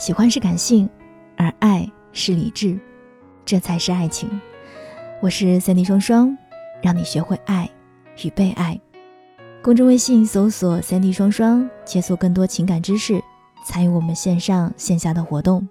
[0.00, 0.88] 喜欢是感性，
[1.36, 2.80] 而爱是理智，
[3.44, 4.30] 这才是爱情。
[5.20, 6.34] 我是三 D 双双，
[6.80, 7.68] 让你学会爱
[8.24, 8.80] 与被爱。
[9.60, 13.20] 公众微信搜索“三 D 双双”，解锁更多情感知识，
[13.66, 15.68] 参与我们线上线下的活动。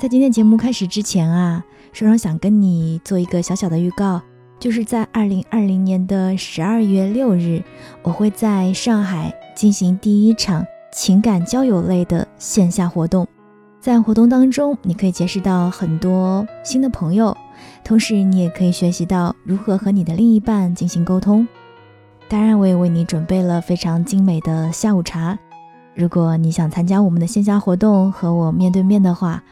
[0.00, 4.22] 在今天节目开始之前啊，双双想跟你做一个小小的预告，
[4.58, 7.62] 就是在二零二零年的十二月六日，
[8.02, 10.64] 我会在上海进行第一场。
[10.92, 13.26] 情感交友类的线下活动，
[13.80, 17.36] 在活动当中，你可以结识到很多新的朋友，
[17.84, 21.46] 同时你也可以学习到如何和你的另一半进行沟通。
[22.28, 25.38] 当然，我也为你准备了非常精美的下午茶。
[25.94, 29.42] 如果你想参加我们的线下活动和我面对面的话，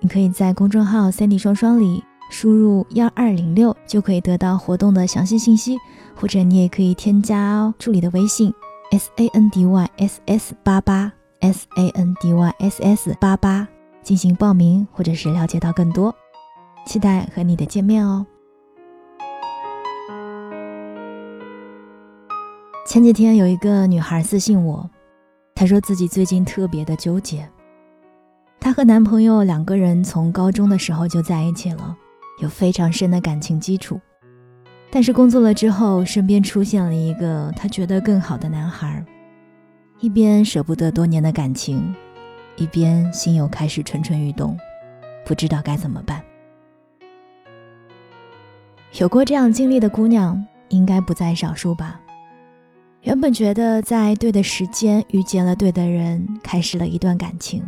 [0.00, 5.78] 你可以在公众号“三 D 双双”里输入幺二零六，就可以得到活动的详细信息，
[6.14, 8.52] 或者你也可以添加助理的微信。
[8.96, 13.68] S a n d y s s 八八 s a n d y s s 八八
[14.02, 16.14] 进行报名，或者是了解到更多，
[16.86, 18.24] 期待和你的见面哦。
[22.86, 24.88] 前几天有一个女孩私信我，
[25.54, 27.46] 她说自己最近特别的纠结，
[28.58, 31.94] 她和男朋友两个人从高中的时候就在一起了，
[32.40, 34.00] 有非常深的感情基础。
[34.90, 39.04] 但是工作了之后，身边出现了一个他觉得更好的男孩，
[40.00, 41.94] 一边舍不得多年的感情，
[42.56, 44.56] 一边心又开始蠢蠢欲动，
[45.26, 46.22] 不知道该怎么办。
[48.98, 52.00] 有过这样经历的姑娘应该不在少数吧？
[53.02, 57.62] 原本觉得在对的时间遇见了对的人，开始了一段感情，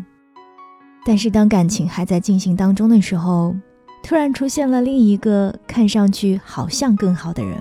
[1.05, 3.55] 但是当感情还在进行当中的时候。
[4.09, 7.61] 突然出现了另一个看上去好像更好的人，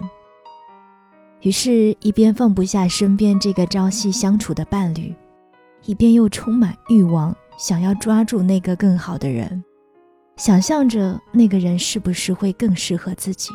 [1.41, 5.13] 于是，一边放不下身边这个朝夕相处的伴侣，
[5.83, 9.61] 一边又充满欲望，想要抓住那个更好的人，
[10.37, 13.49] 想象着那个人是不是会更适合自己。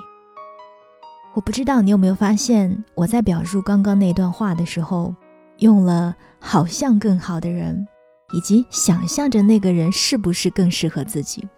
[1.32, 5.14] 我不知道你有没有发现，我在表述刚刚那段话的时候，
[5.60, 7.86] 用了“好像更好的人”，
[8.36, 11.48] 以及想象着那个人是不是更适合自己。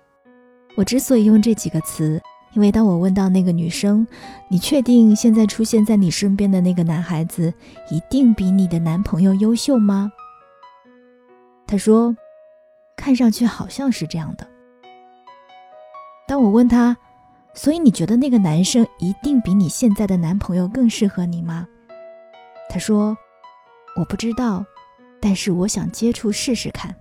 [0.77, 2.21] 我之所以用这几个词，
[2.53, 4.07] 因为当我问到那个女生
[4.51, 7.53] ：“你确定现在出现在你身边的那个男孩子
[7.91, 10.11] 一定比你的男朋友优秀吗？”
[11.67, 12.17] 她说
[12.97, 14.47] ：“看上去好像是这样的。”
[16.27, 16.97] 当我问她
[17.55, 21.69] ：“所以你觉得那个男生一定比你现在的男朋友更适合你吗？”
[22.69, 23.17] 她说
[23.97, 24.65] ：“我不知道，
[25.21, 26.95] 但是我想接触试试看。”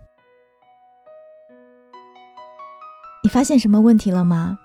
[3.24, 4.60] 你发现什么问题了吗？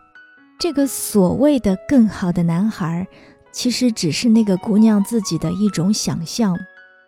[0.58, 3.06] 这个所谓的更好的男孩，
[3.52, 6.58] 其实只是那个姑娘自己的一种想象，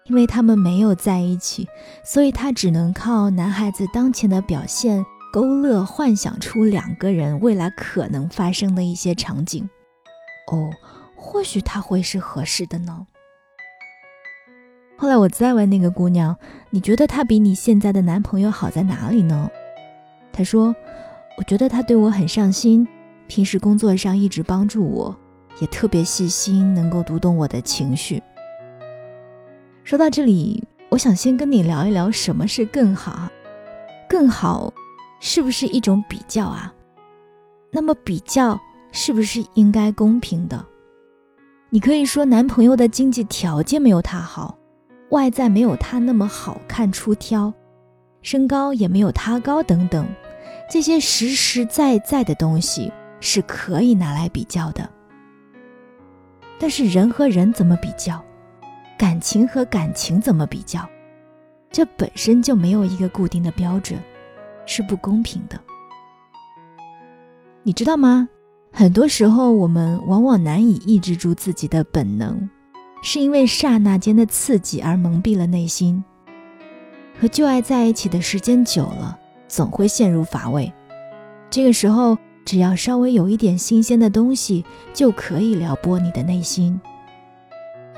[0.04, 1.68] 因为他们没有在一起，
[2.04, 9.68] 所以她只能靠男孩子当前的表现勾勒、幻想出两个人未来可能发生的一些场景。
[10.52, 10.70] 哦，
[11.16, 13.08] 或许他会是合适的呢。
[14.96, 16.36] 后来我再问那个姑娘
[16.70, 19.50] ：“你觉得他比你现在的男朋友好在哪里呢？”
[20.32, 20.72] 她说。
[21.40, 22.86] 我觉得他对我很上心，
[23.26, 25.16] 平时工作上一直帮助我，
[25.58, 28.22] 也特别细心，能够读懂我的情绪。
[29.82, 33.26] 说到这里，我想先跟你聊一聊什么是更好。
[34.06, 34.70] 更好，
[35.18, 36.70] 是不是一种比较啊？
[37.72, 38.60] 那么比较
[38.92, 40.62] 是不是应该公平的？
[41.70, 44.58] 你可以说男朋友的经济条件没有他好，
[45.08, 47.50] 外在没有他那么好看出挑，
[48.20, 50.06] 身高也没有他高等等。
[50.70, 54.88] 这些实实在在的东西是可以拿来比较的，
[56.60, 58.25] 但是人和人怎么比较，
[58.97, 60.88] 感情和感情怎么比较，
[61.72, 64.00] 这本身就没有一个固定的标准，
[64.64, 65.60] 是不公平的。
[67.64, 68.28] 你知道吗？
[68.72, 72.48] 很多时候我们往往难以抑制住自己的本能，
[73.03, 76.03] 是因为刹那间的刺激而蒙蔽了内心。
[77.21, 79.18] 和旧爱在一起的时间久了。
[79.50, 80.72] 总会陷入乏味，
[81.50, 84.64] 这个时候只要稍微有一点新鲜的东西，
[84.94, 86.80] 就可以撩拨你的内心。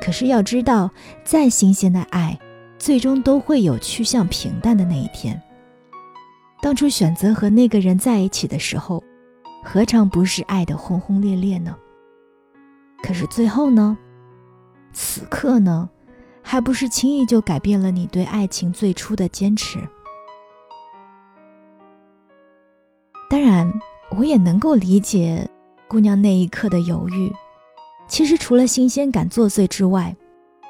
[0.01, 0.91] 可是要知道，
[1.23, 2.37] 再新鲜的爱，
[2.79, 5.41] 最终都会有趋向平淡的那一天。
[6.63, 9.05] 当初选择和那个人在一起的时候，
[9.63, 11.77] 何尝不是爱的轰轰烈烈呢？
[13.03, 13.97] 可是最后呢？
[14.95, 15.91] 此刻呢？
[16.41, 19.79] 还不是轻易就改变了你对爱情最初的坚持？
[23.33, 23.73] 当然，
[24.11, 25.49] 我也能够理解
[25.89, 27.33] 姑娘那一刻的犹豫。
[28.07, 30.15] 其实，除了新鲜感作祟之外，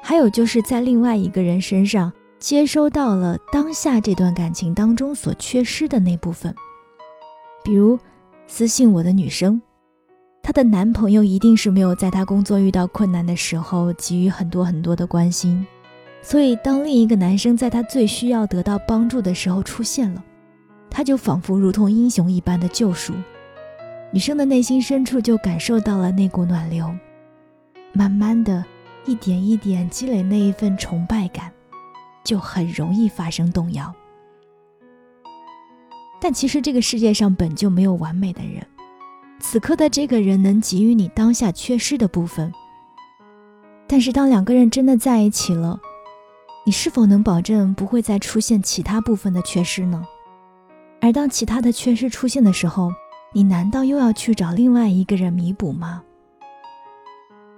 [0.01, 6.55] 还有就是在另外一个人身上接收到了当下这段感情当中所缺失的那部分。
[7.65, 7.99] 比如，
[8.47, 9.61] 私信我的女生，
[10.41, 15.67] 她的男朋友一定是没有在她工作遇到困难的时候给予很多很多的关心，
[16.21, 20.23] 所以当另一个男生在她最需要得到帮助的时候出现了，
[20.93, 23.13] 他就仿佛如同英雄一般的救赎。
[24.11, 26.95] 女生的内心深处就感受到了那股暖流，
[27.93, 28.63] 慢慢的，
[29.05, 31.51] 一点一点积累那一份崇拜感，
[32.23, 33.91] 就很容易发生动摇。
[36.21, 38.63] 但其实这个世界上本就没有完美的人，
[39.39, 42.53] 此刻的这个人能给予你当下缺失的部分，
[43.87, 45.79] 但是当两个人真的在一起了，
[46.67, 50.05] 你是否能保证不会再出现其他部分的缺失呢？
[51.03, 52.89] 而当其他的缺失出现的时候，
[53.33, 56.01] 你难道又要去找另外一个人弥补吗？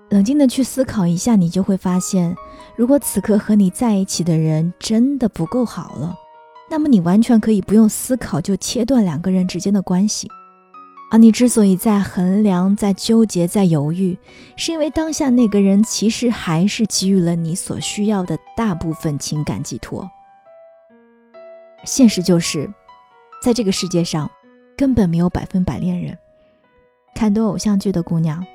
[0.09, 2.35] 冷静的去思考一下，你就会发现，
[2.75, 6.15] 如果此刻和你在一起的人真的不够好了，
[6.71, 10.27] 那么你完全可以不用思考就切断两个人之间的关系。
[11.11, 14.17] 而你之所以在衡量、在纠结、在犹豫，
[14.55, 20.09] 是因为当下那个人其实还是给予了你所需要的大部分情感寄托。
[21.83, 22.67] 现实就是，
[23.45, 24.27] 在这个世界上。
[24.77, 26.17] 根本没有百分百恋人。
[27.13, 28.45] 看多偶像剧的姑娘，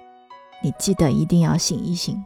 [0.63, 2.23] 你记得一定要醒一醒。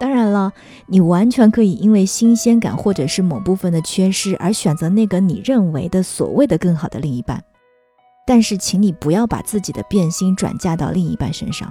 [0.00, 0.50] 当然了，
[0.86, 7.44] 你完全可以因为新鲜感或者是某部分的缺失而选择那个你认为的所谓的更好的另一半。
[8.26, 11.70] 但是，请你不要把自己的变心转嫁到另一半身上，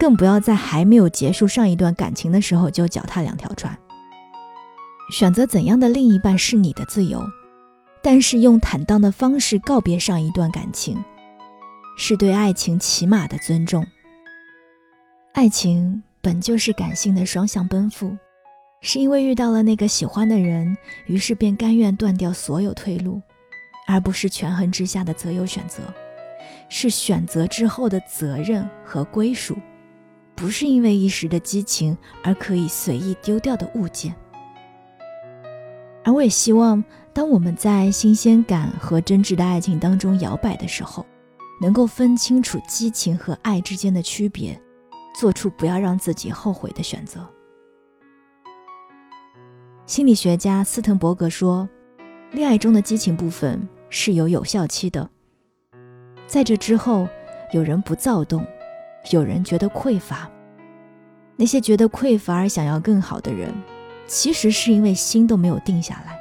[0.00, 3.78] 更不要在还没有结束上一段感情的时候就脚踏两条船。
[5.12, 7.24] 选择怎样的另一半是你的自由。
[8.06, 10.96] 但是用坦荡的方式告别上一段感情，
[11.98, 13.84] 是对爱情起码的尊重。
[15.32, 18.16] 爱情本就是感性的双向奔赴，
[18.80, 20.76] 是因为遇到了那个喜欢的人，
[21.06, 23.20] 于是便甘愿断掉所有退路，
[23.88, 25.82] 而不是权衡之下的择优选择，
[26.68, 29.58] 是选择之后的责任和归属，
[30.36, 34.14] 不是因为一时的激情而可以随意丢掉的物件。
[36.04, 36.84] 而我也希望。
[37.16, 41.06] 当我们在新鲜感和真挚的爱情当中摇摆的时候，
[41.62, 44.60] 能够分清楚激情和爱之间的区别，
[45.18, 47.26] 做出不要让自己后悔的选择。
[49.86, 51.66] 心理学家斯滕伯格说
[52.32, 55.08] ：“恋爱中的激情部分是有有效期的，
[56.26, 57.08] 在这之后，
[57.50, 58.46] 有人不躁动，
[59.10, 60.30] 有人觉得匮乏。
[61.34, 63.50] 那些觉得匮乏而想要更好的人，
[64.06, 66.14] 其实是因为心都没有定下来。”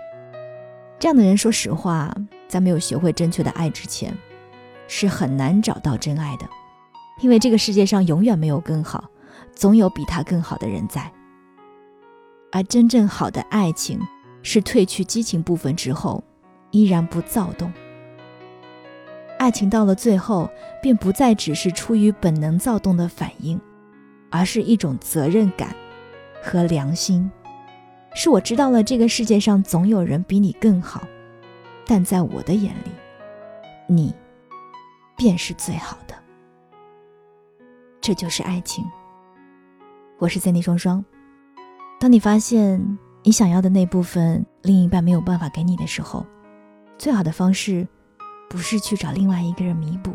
[0.98, 2.16] 这样的人，说实话，
[2.48, 4.16] 在没有学会正确的爱之前，
[4.88, 6.48] 是很难找到真爱的，
[7.22, 9.04] 因为这个世界上永远没有更好，
[9.54, 11.12] 总有比他更好的人在。
[12.52, 14.00] 而真正好的爱情，
[14.42, 16.24] 是褪去激情部分之后，
[16.72, 17.72] 依然不躁动。
[19.38, 20.50] 爱情到了最后，
[20.82, 23.60] 便不再只是出于本能躁动的反应，
[24.30, 25.76] 而是一种责任感
[26.42, 27.30] 和良心。
[28.18, 31.06] 是我知道了，这个世界上总有人比你更好，
[31.86, 32.92] 但在我的眼里，
[33.88, 34.16] 你
[35.18, 36.16] 便是最好的。
[38.00, 38.86] 这就是爱情。
[40.18, 41.04] 我是森女双双。
[42.00, 46.26] 当你发现你想要的那部分另一半没有办法给你的时候，
[46.98, 47.86] 最好的方式
[48.50, 50.14] 不是去找另外一个人弥补，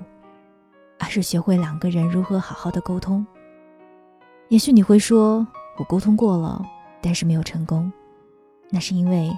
[0.98, 3.26] 而是学会两个人如何好好的沟通。
[4.48, 6.64] 也许你会说，我沟通过了。
[7.00, 7.92] 但是没有成功，
[8.70, 9.30] 那是因为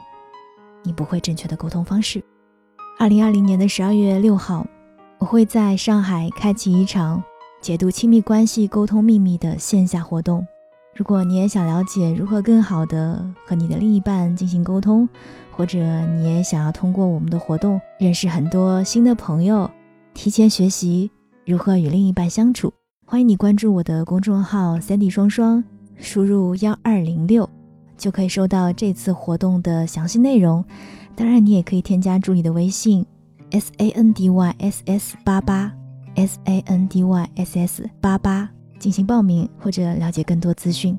[0.82, 2.22] 你不会正确的沟通方式。
[2.98, 4.66] 二零二零年的十二月六号，
[5.18, 7.22] 我会在上海开启一场
[7.60, 10.46] 解读亲密关系沟通秘密的线下活动。
[10.94, 15.08] 如果你也想了解如何更好的和你的另一半进行沟通，
[15.50, 19.70] 或者你也想要通过我们的活动认识很多新的朋友，
[20.12, 21.10] 提前学习
[21.46, 22.74] 如何与另一半相处，
[23.06, 25.64] 欢迎你关注我的公众号三 D 双双。
[25.98, 27.48] 输入幺二零六，
[27.96, 30.64] 就可以收到这次活动的详细内容。
[31.14, 33.04] 当然，你也可以添加助理的微信
[33.50, 35.72] s a n d y s s 八八
[36.14, 40.98] s a n d y s s 八八进行报名或者了解更多资讯。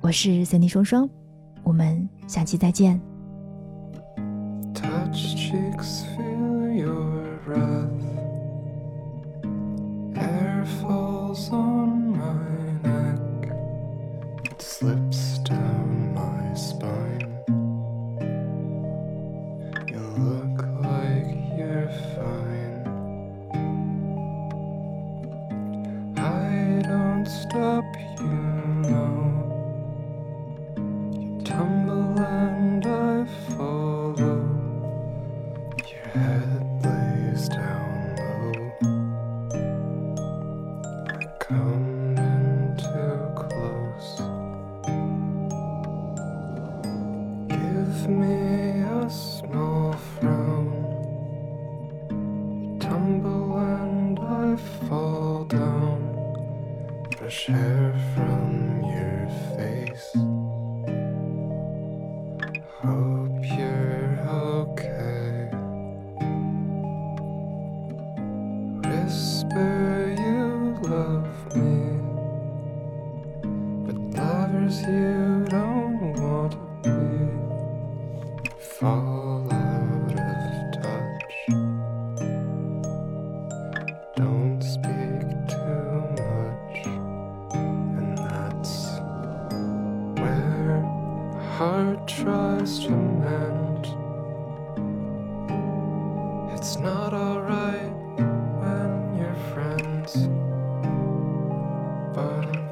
[0.00, 1.08] 我是三 D 双双，
[1.62, 3.00] 我们下期再见。
[5.12, 6.04] slips
[27.28, 27.84] stop
[28.18, 28.77] you.
[57.48, 59.26] Hair from your
[59.56, 60.12] face.
[62.82, 65.48] Hope you're okay.
[68.84, 71.76] Whisper you love me.
[73.86, 76.98] But lovers you don't want to be.
[78.60, 79.17] Fall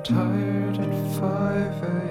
[0.06, 2.05] tired at 5 a.m.